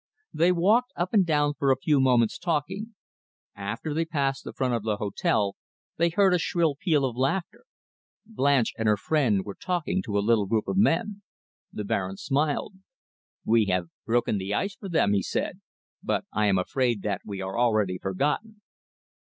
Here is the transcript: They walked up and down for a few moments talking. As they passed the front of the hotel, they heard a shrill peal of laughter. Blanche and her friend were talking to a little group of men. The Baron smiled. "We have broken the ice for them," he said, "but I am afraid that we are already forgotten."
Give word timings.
They 0.33 0.51
walked 0.51 0.93
up 0.95 1.13
and 1.13 1.23
down 1.27 1.53
for 1.53 1.69
a 1.71 1.77
few 1.77 1.99
moments 2.01 2.39
talking. 2.39 2.95
As 3.55 3.77
they 3.83 4.03
passed 4.03 4.43
the 4.43 4.51
front 4.51 4.73
of 4.73 4.81
the 4.81 4.97
hotel, 4.97 5.57
they 5.97 6.09
heard 6.09 6.33
a 6.33 6.39
shrill 6.39 6.73
peal 6.75 7.05
of 7.05 7.15
laughter. 7.15 7.65
Blanche 8.25 8.73
and 8.79 8.87
her 8.87 8.97
friend 8.97 9.45
were 9.45 9.53
talking 9.53 10.01
to 10.01 10.17
a 10.17 10.25
little 10.25 10.47
group 10.47 10.67
of 10.67 10.75
men. 10.75 11.21
The 11.71 11.83
Baron 11.85 12.17
smiled. 12.17 12.73
"We 13.45 13.65
have 13.65 13.89
broken 14.03 14.39
the 14.39 14.55
ice 14.55 14.73
for 14.75 14.89
them," 14.89 15.13
he 15.13 15.21
said, 15.21 15.61
"but 16.01 16.25
I 16.33 16.47
am 16.47 16.57
afraid 16.57 17.03
that 17.03 17.21
we 17.23 17.39
are 17.39 17.59
already 17.59 17.99
forgotten." 17.99 18.59